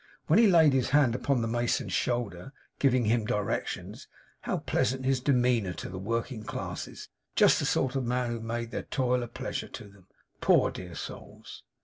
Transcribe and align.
When 0.25 0.39
he 0.39 0.47
laid 0.47 0.73
his 0.73 0.89
hand 0.89 1.13
upon 1.13 1.43
the 1.43 1.47
mason's 1.47 1.93
shoulder, 1.93 2.53
giving 2.79 3.05
him 3.05 3.23
directions, 3.23 4.07
how 4.41 4.57
pleasant 4.57 5.05
his 5.05 5.19
demeanour 5.19 5.73
to 5.73 5.89
the 5.89 5.99
working 5.99 6.41
classes; 6.41 7.09
just 7.35 7.59
the 7.59 7.65
sort 7.67 7.95
of 7.95 8.03
man 8.03 8.31
who 8.31 8.39
made 8.39 8.71
their 8.71 8.81
toil 8.81 9.21
a 9.21 9.27
pleasure 9.27 9.67
to 9.69 9.83
them, 9.87 10.07
poor 10.41 10.71
dear 10.71 10.95
souls! 10.95 11.61